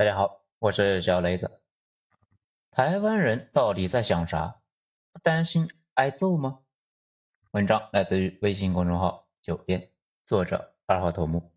[0.00, 1.60] 大家好，我是小雷子。
[2.70, 4.62] 台湾人到底在想啥？
[5.12, 6.60] 不担心挨揍吗？
[7.50, 9.90] 文章来自于微信公众号“九编”，
[10.24, 11.52] 作者二号头目。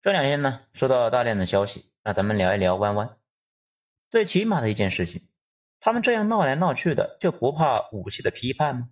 [0.00, 3.18] 这两天呢，收到大量的消息，那咱们聊一聊弯弯。
[4.08, 5.28] 最起码的一件事情，
[5.80, 8.88] 他们这样闹来闹去的，就不怕武器的批判吗？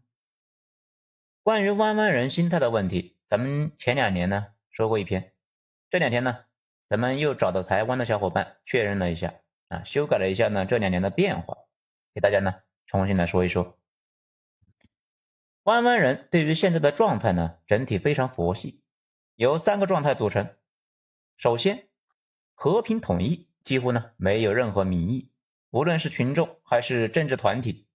[1.42, 5.32] 关于弯弯人心态的问题，咱们前两年呢说过一篇，
[5.88, 6.44] 这两天呢。
[6.88, 9.34] 咱们又找到台湾的小伙伴确认了一下
[9.68, 11.58] 啊，修改了一下呢这两年的变化，
[12.14, 13.78] 给大家呢重新来说一说。
[15.64, 18.82] 弯弯人对于现在的状态呢，整体非常佛系，
[19.34, 20.56] 由三个状态组成。
[21.36, 21.90] 首先，
[22.54, 25.30] 和平统一几乎呢没有任何民意，
[25.68, 27.86] 无论是群众还是政治团体，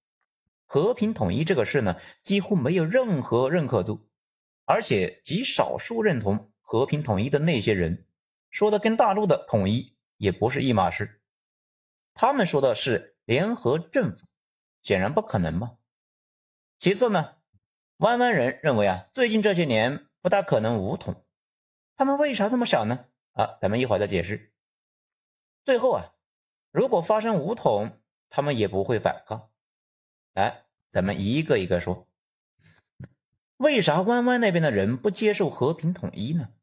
[0.67, 4.07] 和平统一这个事呢几乎没有任何认可度，
[4.65, 8.05] 而且极少数认同和平统一的那些人。
[8.53, 11.19] 说的跟大陆的统一也不是一码事，
[12.13, 14.27] 他们说的是联合政府，
[14.83, 15.79] 显然不可能嘛。
[16.77, 17.37] 其次呢，
[17.97, 21.25] 弯弯人认为啊，最近这些年不大可能武统，
[21.95, 23.07] 他们为啥这么想呢？
[23.31, 24.53] 啊，咱们一会儿再解释。
[25.65, 26.13] 最后啊，
[26.69, 29.49] 如果发生武统，他们也不会反抗。
[30.33, 32.07] 来，咱们一个一个说，
[33.57, 36.53] 为啥弯弯那边的人不接受和平统一呢？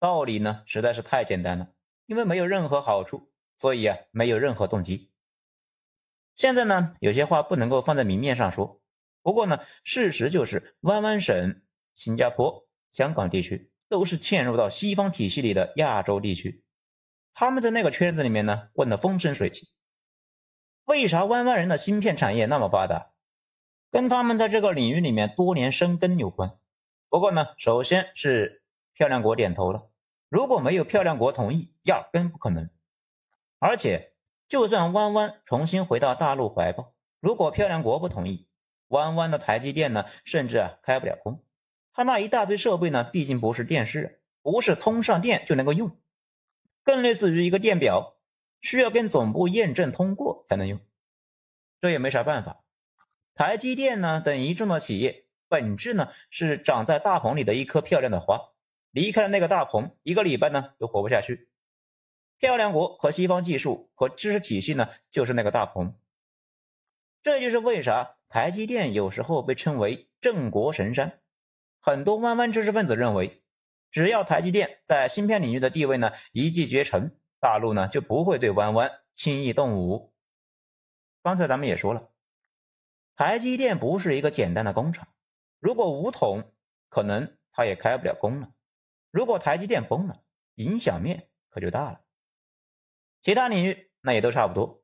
[0.00, 1.68] 道理呢实在是太简单了，
[2.06, 5.12] 因为没有任何好处，所以啊没有任何动机。
[6.34, 8.80] 现在呢有些话不能够放在明面上说，
[9.20, 11.60] 不过呢事实就是湾湾省、
[11.92, 16.64] 新加坡、香港地区都是嵌入到西方体系里的亚洲地区，
[17.34, 19.68] 他们在那个圈子里面呢混得风生水起。
[20.86, 23.10] 为啥湾湾人的芯片产业那么发达？
[23.90, 26.56] 跟他们在这个领域里面多年生根有关。
[27.10, 28.62] 不过呢，首先是
[28.94, 29.89] 漂亮国点头了。
[30.30, 32.70] 如果没有漂亮国同意，压根不可能。
[33.58, 34.12] 而且，
[34.46, 38.46] 就算弯弯重新回到大陆怀抱，如果漂亮国不同意，
[38.86, 41.44] 弯弯的台积电呢，甚至啊开不了工。
[41.92, 45.98] 他那一大堆设备呢，毕竟不是电视，不是通上电就能够用，
[46.84, 48.16] 更类似于一个电表，
[48.60, 50.80] 需要跟总部验证通过才能用。
[51.80, 52.62] 这也没啥办法。
[53.34, 58.52] 台积电呢等一众的企业，本质呢是长在大棚里的一棵漂亮的花。
[58.90, 61.48] 离开了那个大棚，一个礼拜呢都活不下去。
[62.38, 65.94] 漂亮国和西方技术和知识体系呢，就是那个大棚。
[67.22, 71.20] 这就是为啥台积电有时候被称为镇国神山。
[71.78, 73.42] 很多弯弯知识分子认为，
[73.90, 80.14] 只要台积电在芯片领域的地位呢一骑绝尘，大陆呢就不会对弯弯轻易动武。
[81.22, 82.08] 刚才咱们也说了，
[83.16, 85.08] 台积电不是一个简单的工厂，
[85.58, 86.54] 如果武统，
[86.88, 88.50] 可能它也开不了工了。
[89.10, 90.22] 如果台积电崩了，
[90.54, 92.00] 影响面可就大了。
[93.20, 94.82] 其他领域那也都差不多，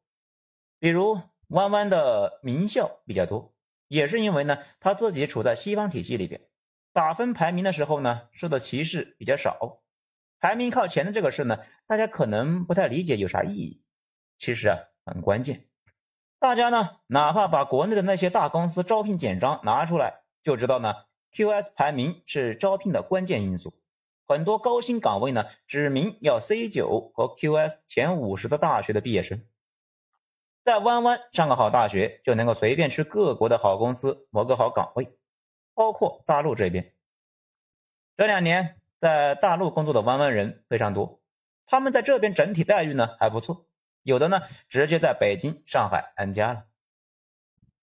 [0.78, 3.54] 比如弯弯的名校比较多，
[3.88, 6.48] 也是因为呢他自己处在西方体系里边，
[6.92, 9.82] 打分排名的时候呢受的歧视比较少。
[10.38, 13.82] 排名靠前的这个事呢，大家可能不太理解有啥意义，
[14.36, 15.68] 其实啊很关键。
[16.38, 20.94] 大家呢哪怕把国内的那些大公司招聘简章拿出来，就知道呢
[21.32, 23.72] QS 排名是招聘的关键因素。
[24.28, 29.46] 很多高薪岗位呢，指明要 C 九和 QS 前五十的大学的毕业生，
[30.64, 35.16] 在弯弯上个好大学就能够随便去各国的好公司谋个好岗位，
[35.74, 36.92] 包括大陆这边。
[38.16, 41.20] 这两年在大陆工作的弯弯人非常多，
[41.64, 43.68] 他们在这边整体待遇呢还不错，
[44.02, 46.64] 有的呢直接在北京、上海安家了。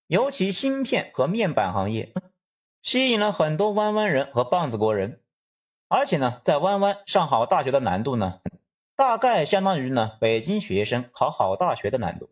[0.08, 2.12] 尤其芯片和面板行业
[2.82, 5.22] 吸引了很多弯弯人和棒子国人。
[5.88, 8.40] 而且呢，在弯弯上好大学的难度呢，
[8.96, 12.30] 大概相当于呢北京学生考好大学的难度。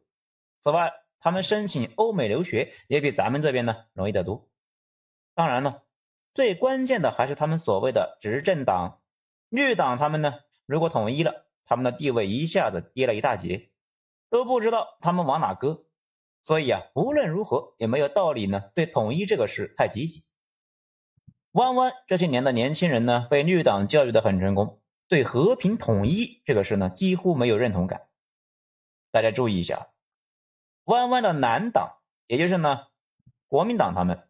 [0.61, 4.49] 此外，他们申请欧美留学也比咱们这边呢容易得多。
[5.35, 5.83] 当然了，
[6.35, 9.01] 最关键的还是他们所谓的执政党
[9.49, 13.71] 绿党，他们呢如果统一了，他们的地位一下子跌了一大截，
[14.31, 15.85] 都不知道他们往哪搁。
[16.43, 20.25] 所以啊，无论如何也没有道理呢对统一这个事太积极。
[21.53, 28.09] 弯弯这些年的年轻人呢，被绿党教育的很成功，对和平统一这个事呢，几乎没有认同感。
[29.11, 29.89] 大家注意一下，
[30.85, 32.87] 弯弯的南党，也就是呢
[33.49, 34.27] 国民党，他们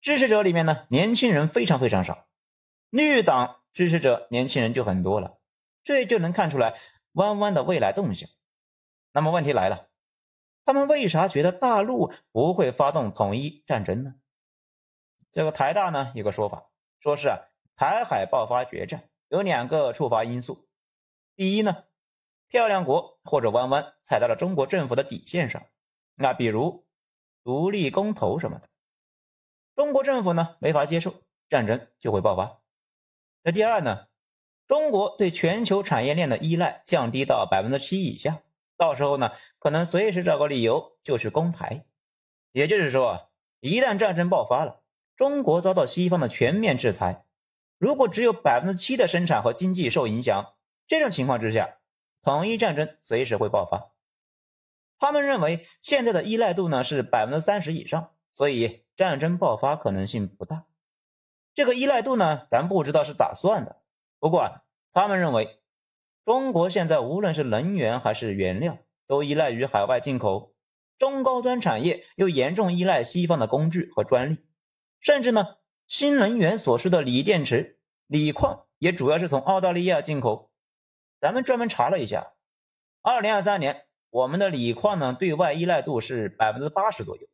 [0.00, 2.28] 支持者里面呢，年轻人非常非常少，
[2.90, 5.38] 绿党支持者年轻人就很多了，
[5.82, 6.76] 这就能看出来
[7.10, 8.28] 弯弯的未来动向。
[9.12, 9.88] 那么问题来了，
[10.64, 14.14] 他们为啥觉得大陆不会发动统一战争呢？
[15.32, 16.68] 这个台大呢有个说法，
[17.00, 17.38] 说是啊
[17.74, 20.68] 台海爆发决战有两个触发因素。
[21.34, 21.84] 第一呢，
[22.48, 25.66] 漂亮国或者弯弯踩到了中国政府的底线上，
[26.14, 26.86] 那比如
[27.42, 28.68] 独立公投什么的，
[29.74, 31.14] 中国政府呢没法接受，
[31.48, 32.60] 战争就会爆发。
[33.42, 34.08] 那第二呢，
[34.68, 38.42] 中国对全球产业链的依赖降低到百分之七以下，
[38.76, 41.86] 到时候呢可能随时找个理由就去攻台。
[42.52, 43.30] 也就是说，
[43.60, 44.81] 一旦战争爆发了，
[45.16, 47.24] 中国遭到西方的全面制裁，
[47.78, 50.54] 如果只有百分之七的生产和经济受影响，
[50.86, 51.78] 这种情况之下。
[52.24, 53.90] 统一战争随时会爆发，
[54.96, 60.66] 他们认为现在的依赖度呢是百分之三十以上，所以战争爆发可能性不大。
[61.52, 63.82] 这个依赖度呢，咱不知道是咋算的。
[64.20, 64.60] 不过
[64.92, 65.58] 他们认为，
[66.24, 68.78] 中国现在无论是能源还是原料，
[69.08, 70.54] 都依赖于海外进口，
[70.98, 74.46] 中高端产业又严重依赖西方的工具和专利，
[75.02, 75.56] 甚至呢，
[75.88, 80.50] 新能源所需的锂电池、锂矿也主要是从澳大利亚进口。
[81.20, 82.32] 咱们专门查了一下，
[83.02, 87.26] 二零二三年我们的锂矿呢对外依赖度是百分之八十左右，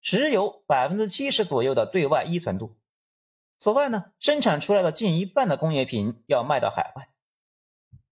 [0.00, 2.78] 石油百分之七十左右的对外依存度。
[3.58, 7.08] 此外呢，生产出来的近一半的工业品要卖到海外，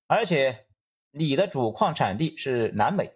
[0.08, 0.66] 而且
[1.12, 3.12] 锂的主矿产地是南美、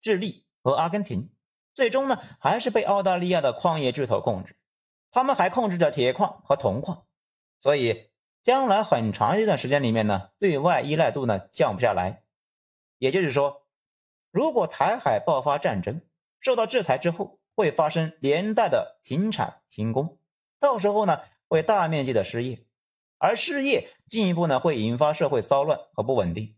[0.00, 1.30] 智利和阿根廷，
[1.74, 4.56] 最终呢还是被澳大利亚的矿业巨头控制，
[5.10, 7.06] 他们还控制着铁矿和铜矿，
[7.58, 8.08] 所以。
[8.40, 12.22] 将来很长一段时间里面呢，对外依赖度呢降不下来。
[12.96, 13.66] 也就是说，
[14.30, 16.00] 如果台海爆发战争，
[16.40, 20.18] 受到制裁之后，会发生连带的停产停工，
[20.60, 22.64] 到时候呢会大面积的失业，
[23.18, 26.56] 而失业进一步呢会引发社会骚乱和不稳定。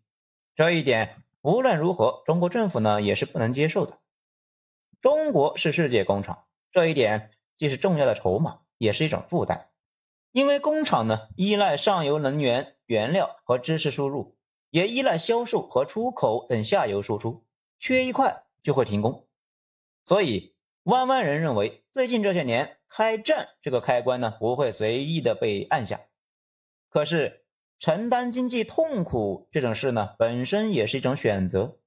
[0.55, 3.99] 这一点无论如何，中国政府呢也是不能接受的。
[5.01, 9.69] 中国是世界工厂，这一点既是重要的筹码，也是一种负担。
[10.33, 14.39] 因为工厂呢依赖上游能源、原料和知识输入，
[14.71, 17.45] 也依赖销售和出口等下游输出，
[17.79, 19.27] 缺一块就会停工。
[20.07, 20.55] 所以，
[20.85, 26.01] 弯弯人认为，最近这些年开战这个开关呢不会随意的被按下。
[26.89, 27.45] 可是，
[27.79, 31.79] 承担经济痛苦这种事呢本身也是一种选择。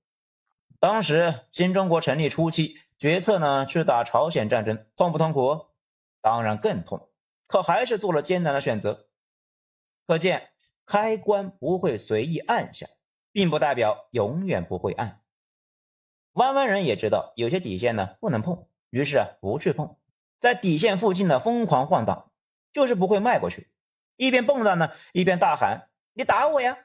[0.84, 5.68] 当时新中国成立初期，决策呢去打朝鲜战争，痛不痛苦？
[6.20, 7.10] 当然更痛。
[7.48, 9.08] 可还是做了艰难的选择，
[10.06, 10.50] 可见
[10.86, 12.88] 开关不会随意按下，
[13.32, 15.22] 并不代表永远不会按。
[16.34, 19.96] 弯弯人也知道有些底线呢不能碰，于是啊不去碰，
[20.42, 22.30] 在底线附近呢疯狂晃荡，
[22.74, 23.72] 就是不会迈过去，
[24.18, 26.78] 一边蹦跶呢一边大喊：“你打我呀！”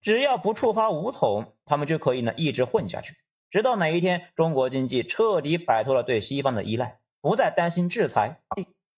[0.00, 3.14] 只要不触发武统，他们就可以呢一直混下去，
[3.50, 8.42] 直到哪一天中国经济彻底摆脱了对西方的依赖，不再担心制裁，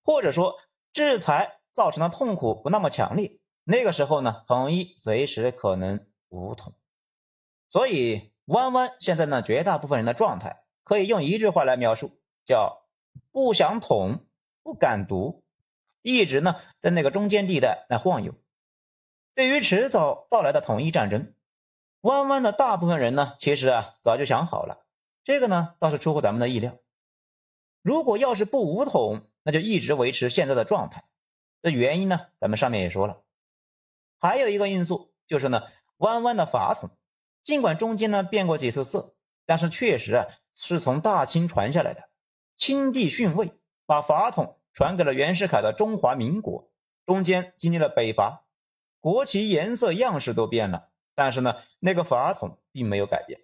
[0.05, 0.57] 或者说。
[0.95, 6.75] 制裁造成的痛苦不那么强烈，那个时候呢，统一随时可能武统。
[7.71, 12.85] 所以，弯弯现在呢，绝大部分人的状态可以用一句话来描述，叫
[13.31, 14.27] 不想统，
[14.63, 15.43] 不敢独，
[16.03, 18.35] 一直呢在那个中间地带来晃悠。
[19.35, 21.35] 对于迟早到来的统一战争，
[22.03, 24.85] 弯弯的大部分人呢，其实啊早就想好了，
[25.25, 26.77] 这个呢倒是出乎咱们的意料。
[27.81, 31.05] 如果要是不武统，那就一直维持现在的状态，
[31.63, 33.23] 这原因呢，咱们上面也说了。
[34.19, 35.63] 还有一个因素就是呢，
[35.97, 36.91] 弯弯的法统，
[37.43, 39.15] 尽管中间呢变过几次色，
[39.47, 42.11] 但是确实啊是从大清传下来的。
[42.55, 43.51] 清帝逊位，
[43.87, 46.71] 把法统传给了袁世凯的中华民国，
[47.07, 48.42] 中间经历了北伐，
[49.03, 53.41] 国旗颜色样式都变了，但是呢，那个法统并没有改变。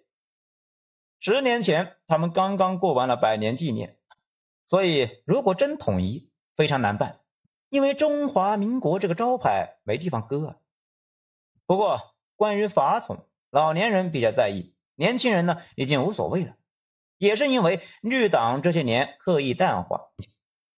[1.19, 3.97] 十年前，他们刚刚过完了百年纪念。
[4.67, 7.19] 所以，如果真统一，非常难办，
[7.69, 10.55] 因为中华民国这个招牌没地方搁啊。
[11.65, 16.55] 不过，关于法统，老年人比较在意，年轻人呢已经无所谓了。
[17.17, 20.11] 也是因为绿党这些年刻意淡化，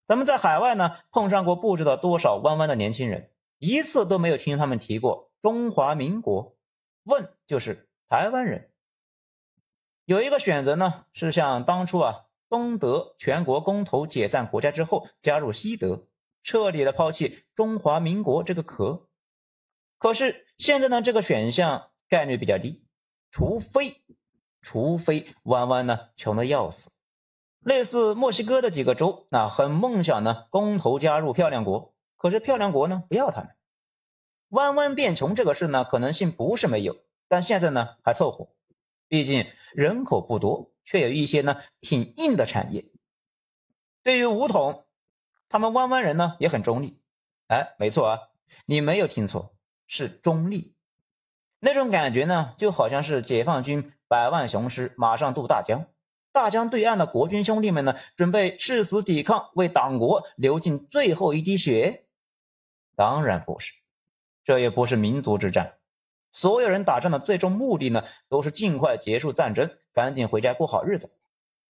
[0.08, 3.31] 咱们在海外呢碰上过不知道多少弯弯的年轻人，
[3.62, 6.58] 一次都没有听他们提过中华民国，
[7.04, 8.72] 问就是台湾人。
[10.06, 12.26] 有一个选择呢，是像当初啊。
[12.50, 16.10] 东德全国公投解散国家之后，加入西德，
[16.44, 19.08] 彻底的抛弃中华民国这个壳。
[19.98, 22.84] 可是现在呢，这个选项概率比较低，
[23.30, 24.04] 除非，
[24.62, 26.92] 除非弯弯呢穷的要死，
[27.62, 31.91] 类似墨西哥的几个州，那很梦想呢公投加入漂亮国，
[32.22, 33.50] 可是漂亮国呢不要他们。
[34.50, 36.98] 弯弯变穷这个事呢可能性不是没有，
[37.28, 38.50] 但现在呢还凑合，
[39.08, 40.72] 毕竟人口不多。
[40.84, 42.86] 却有一些呢挺硬的产业。
[44.04, 44.86] 对于武统，
[45.48, 47.00] 他们弯弯人呢也很中立。
[47.48, 48.20] 哎，没错啊，
[48.66, 50.76] 你没有听错，是中立。
[51.60, 55.86] 那种感觉呢，就好像是解放军百万雄师马上渡大江，
[56.32, 62.08] 大江对岸的国军兄弟们呢，准备誓死抵抗，为党国流尽最后一滴血。
[63.02, 63.74] 当然不是，
[64.44, 65.80] 这也不是民族之战。
[66.30, 71.18] 所有人打仗的最终目的呢，都是尽快结束战争，赶紧回家过好日子。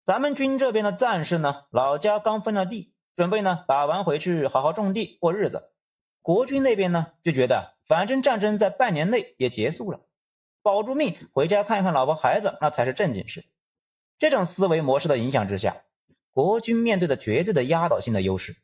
[0.04, 5.70] 咱们军这边的战士呢，老家刚分了地，准备呢打完回去好好种地过日子。
[6.22, 10.00] 国军那边呢，就觉得反正战争在半年内也结束了，
[10.60, 13.44] 保住命回家看看老婆孩子，那才是正经事。
[14.18, 15.84] 这种思维模式的影响之下，
[16.32, 18.56] 国军面对的绝对的压倒性的优势。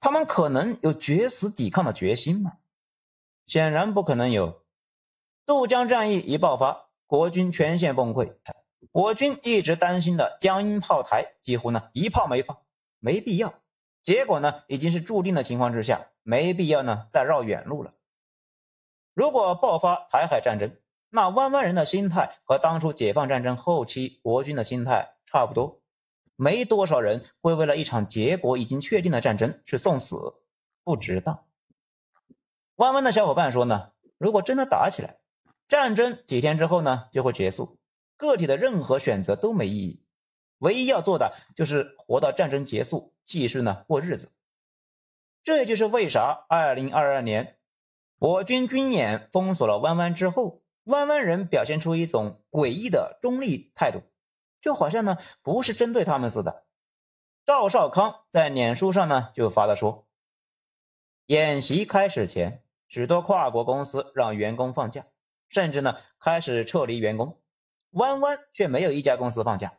[0.00, 2.58] 他们可能有决死抵抗的决心吗？
[3.46, 4.62] 显然不可能有。
[5.46, 8.36] 渡江战役一爆发，国军全线崩溃。
[8.92, 12.58] 我军一直担心的江阴炮台几乎呢一炮没放，
[13.00, 13.54] 没必要。
[14.02, 17.94] 结果呢已经是注定的情况之下，没必要呢再绕远路了。
[19.14, 20.76] 如果爆发台海战争，
[21.10, 25.80] 那湾湾人的心态和当初解放战争后期国军的心态差不多。
[26.36, 30.16] 没多少人会为了一场结果已经确定的战争去送死，
[30.82, 31.44] 不值当。
[32.76, 35.18] 弯弯的小伙伴说呢，如果真的打起来，
[35.68, 37.78] 战争几天之后呢就会结束，
[38.16, 40.04] 个体的任何选择都没意义，
[40.58, 44.32] 唯一要做的就是活到战争结束，继续呢过日子。
[45.44, 47.58] 这也就是为啥二零二二年
[48.18, 54.02] 我军军演封锁了弯弯之后，弯弯人表现出一种诡异的中立态度。
[54.64, 56.64] 就好像呢不是针对他们似的。
[57.44, 60.06] 赵少康在脸书上呢就发了说，
[61.26, 65.04] 演习开始前，许多跨国公司让员工放假，
[65.50, 67.38] 甚至呢开始撤离员工，
[67.90, 69.74] 弯弯却没有一家公司放假。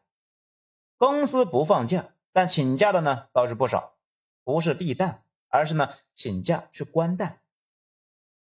[0.97, 3.95] 公司不放假，但请假的呢倒是不少，
[4.43, 7.41] 不是避弹，而是呢请假去关弹。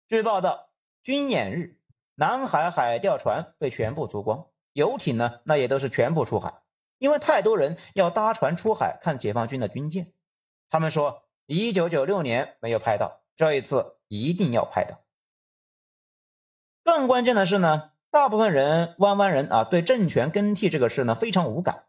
[0.10, 1.80] 据报道，军演日，
[2.16, 4.48] 南海海钓船被全部租光。
[4.78, 6.62] 游艇呢，那也都是全部出海，
[7.00, 10.14] 因为太多人要搭船出海看解放军的军舰。
[10.70, 15.00] 他们说，一九九六年没有拍到，这一次一定要拍到。
[16.84, 21.86] 更关键的是呢，大部分人湾湾人啊，对政权更替这个事呢非常无感。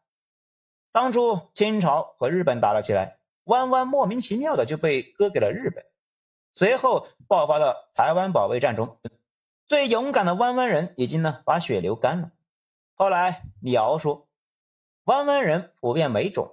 [0.91, 5.85] 当初清朝和日本打了起来，湾湾莫名其妙的就被割给了日本。
[6.53, 8.99] 随后爆发的台湾保卫战中，
[9.69, 12.31] 最勇敢的湾湾人已经呢把血流干了。
[12.99, 14.29] 后来李敖说，
[15.05, 16.53] 弯弯人普遍没种，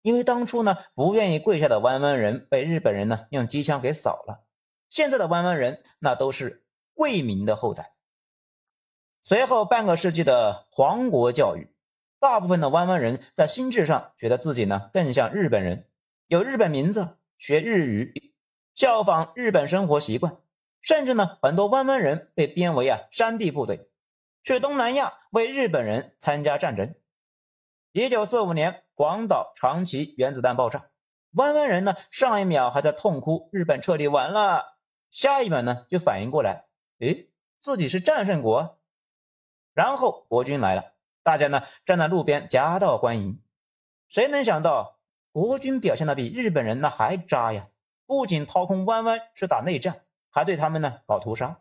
[0.00, 4.42] 因为当初呢不愿意跪下的弯弯人被日本人呢用机枪给扫了。
[4.88, 7.92] 现在的弯弯人那都是贵民的后代。
[9.22, 11.70] 随后半个世纪的皇国教育，
[12.18, 15.86] 大部分的弯弯人在心智上觉得自己呢更像日本人，
[16.26, 18.32] 有日本名字，学日语，
[18.74, 20.38] 效仿日本生活习惯，
[20.80, 23.90] 甚至呢很多弯弯人被编为啊山地部队。
[24.44, 26.96] 去东南亚为日本人参加战争。
[27.92, 30.90] 一九四五年，广岛、长崎原子弹爆炸，
[31.30, 34.78] 湾湾人呢上一秒还在痛哭日本彻底完了，
[35.10, 36.64] 下一秒呢就反应过来，
[36.98, 37.30] 诶，
[37.60, 38.80] 自己是战胜国。
[39.74, 43.40] 然后国军来了，大家呢站在路边夹道欢迎。
[44.08, 44.98] 谁能想到
[45.30, 47.68] 国军表现的比日本人那还渣呀？
[48.06, 51.60] 不仅掏空湾湾去打内战，还对他们呢搞屠杀。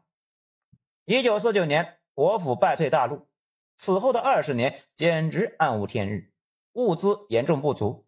[1.05, 2.00] 一九四九年。
[2.22, 3.28] 国府败退大陆，
[3.75, 6.32] 此后的二十年简直暗无天日，
[6.74, 8.06] 物资严重不足，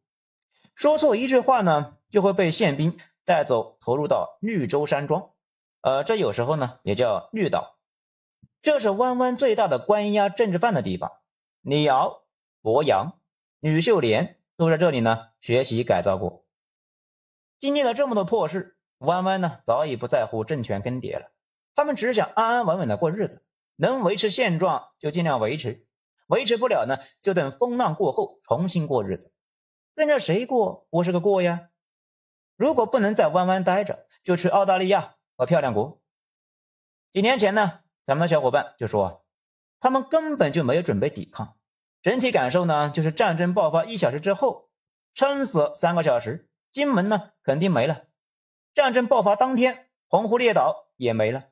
[0.75, 5.31] 说错一句话呢，就会被宪兵带走投入到绿洲山庄，
[5.81, 7.79] 呃，这有时候呢也叫绿岛，
[8.61, 11.11] 这是湾湾最大的关押政治犯的地方。
[11.61, 12.21] 李敖、
[12.61, 13.19] 博洋、
[13.61, 16.45] 吕秀莲都在这里呢学习改造过。
[17.57, 21.31] 经历了这么多破事，湾湾呢早已不在乎政权更迭了，
[21.73, 23.43] 他们只想安安稳稳的过日子。
[23.83, 25.85] 能维持现状就尽量维持，
[26.27, 29.33] 维持不了呢，就等风浪过后重新过日子。
[29.93, 31.69] 跟着谁过不是个过呀？
[32.55, 36.01] 如果不能在湾湾待着，就去澳大利亚和漂亮国。
[37.11, 39.25] 几年前呢，咱们的小伙伴就说，
[39.81, 41.57] 他们根本就没有准备抵抗，
[42.01, 44.69] 整体感受呢就是战争爆发一小时之后，
[45.13, 48.05] 撑死三个小时，金门呢肯定没了。
[48.73, 51.49] 战争爆发当天，澎湖列岛也没了，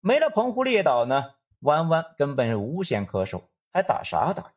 [0.00, 1.35] 没了澎湖列岛呢。
[1.66, 4.52] 弯弯根本是无险可守，还打啥打？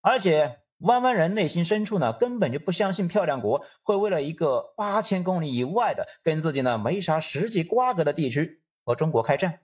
[0.00, 9.60] 而且弯弯人内心深处呢，根本就不相信漂亮国会为了一个八千公里以外的跟自己呢没啥实际瓜葛的地区和中国开战。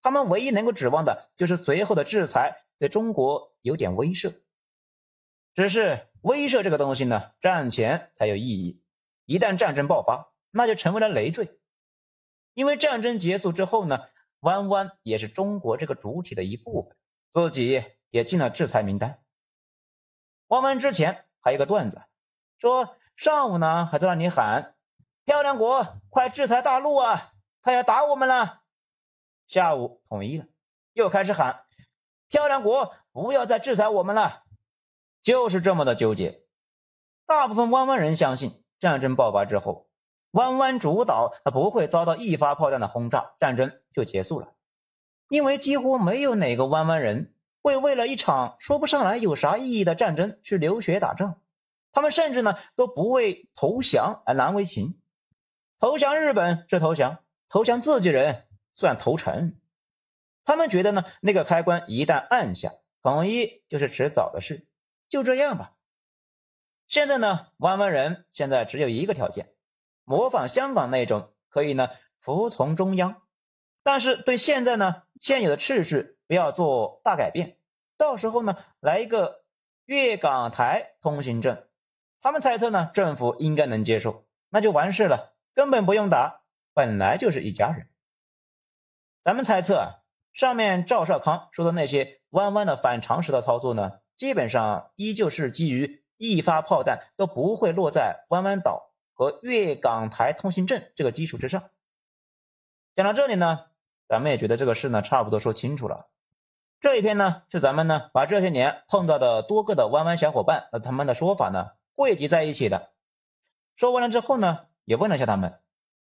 [0.00, 4.40] 他们唯一能够指望的就是随后的制裁对中国有点威慑。
[5.54, 8.82] 只是威慑这个东西呢，战前才有意义，
[9.26, 11.58] 一旦战争爆发，那就成为了累赘。
[12.54, 14.08] 因为战争结束之后呢。
[14.44, 16.96] 弯弯也是中国这个主体的一部分，
[17.30, 19.22] 自己也进了制裁名单。
[20.48, 22.02] 弯弯之前还有个段子，
[22.58, 24.76] 说上午呢还在那里喊
[25.24, 27.32] “漂亮国，快制裁大陆啊，
[27.62, 28.62] 他要打我们了”，
[29.48, 30.46] 下午统一了，
[30.92, 31.64] 又开始喊
[32.28, 34.44] “漂亮国，不要再制裁我们了”，
[35.22, 36.44] 就是这么的纠结。
[37.24, 39.88] 大部分弯弯人相信，战争爆发之后，
[40.34, 44.52] 弯弯主岛他不会遭到一发炮弹的轰炸，战争就结束了。
[45.28, 51.40] 因为几乎没有哪个弯弯人会为了一场说不上来有啥意义的战争去流血打仗，
[51.92, 55.00] 他们甚至呢都不为投降而难为情。
[55.78, 59.56] 投降日本是投降，投降自己人算投诚。
[60.42, 62.72] 他们觉得呢，那个开关一旦按下，
[63.02, 64.66] 统一就是迟早的事，
[65.08, 65.76] 就这样吧。
[66.88, 69.53] 现在呢，弯弯人现在只有一个条件，
[70.04, 71.88] 模仿香港那种，可以呢
[72.20, 73.22] 服从中央，
[73.82, 77.58] 但是对现在呢现有的秩序不要做大改变。
[77.96, 79.44] 到时候呢来一个
[79.84, 81.66] 粤港台通行证，
[82.20, 86.42] 他们猜测呢政府应该能接受，那就完事了，根本不用打，
[86.72, 87.88] 本来就是一家人。
[89.22, 96.02] 咱们猜测啊，上面赵少康说的那些弯弯的反常识的操作呢，基本上依旧是基于。
[96.16, 101.70] 一发炮弹都不会落在弯弯岛和粤港台通行证这个基础之上。
[102.94, 103.66] 讲到这里呢，
[104.06, 106.10] 咱们也觉得这个事呢差不多说清楚了。
[106.80, 112.92] 这一篇呢是咱们呢把这些年碰到的多个的弯弯小伙伴和他们的说法呢汇集在一起的。
[113.76, 115.60] 说完了之后呢，也问了一下他们，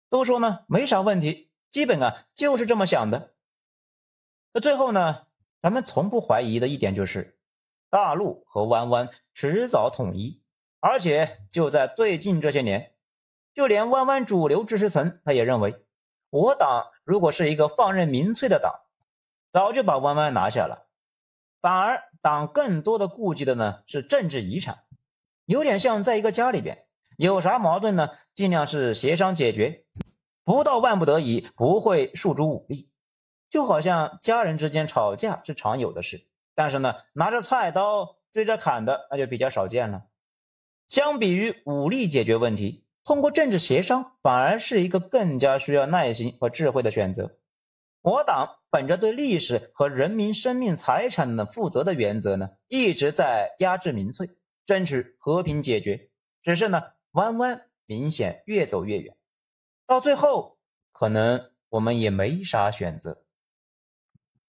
[0.09, 3.33] 都说呢没啥问题，基本啊就是这么想的。
[4.51, 5.27] 那最后呢，
[5.59, 7.37] 咱们从不怀疑的一点就是。
[7.89, 10.41] 大陆和弯弯迟早统一，
[10.79, 12.92] 而且就在最近这些年，
[13.53, 15.85] 就连弯弯主流知识层他也认为，
[16.29, 18.81] 我党如果是一个放任民粹的党，
[19.51, 20.87] 早就把弯弯拿下了。
[21.61, 24.83] 反而党更多的顾忌的呢是政治遗产，
[25.45, 26.85] 有点像在一个家里边
[27.15, 29.85] 有啥矛盾呢，尽量是协商解决，
[30.43, 32.89] 不到万不得已不会诉诸武力，
[33.49, 36.25] 就好像家人之间吵架是常有的事。
[36.55, 40.03] 但是呢，拿着菜刀追着砍的那就比较少见了。
[40.87, 47.37] 相比于武力解决问题，通过政治协商反而是一个更加需要耐心和智慧的选择。
[48.01, 54.29] 我党本着对历史和人民生命财产的负责的原则呢，一直在压制民粹，
[54.65, 56.09] 争取和平解决。
[56.41, 59.15] 只是呢，弯弯明显越走越远，
[59.85, 60.57] 到最后
[60.91, 63.23] 可能我们也没啥选择。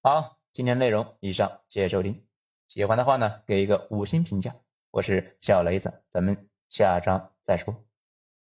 [0.00, 0.38] 好。
[0.54, 2.28] 今天内容以上，谢谢收听。
[2.68, 4.54] 喜欢的话呢，给一个五星评价。
[4.92, 7.74] 我是小雷子，咱们下章再说。